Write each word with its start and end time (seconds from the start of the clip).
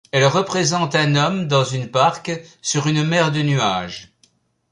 Elle 0.11 0.25
représente 0.25 0.95
un 0.95 1.13
homme 1.15 1.47
dans 1.47 1.63
une 1.63 1.85
barque 1.85 2.31
sur 2.63 2.87
une 2.87 3.03
mer 3.03 3.31
de 3.31 3.43
nuages. 3.43 4.11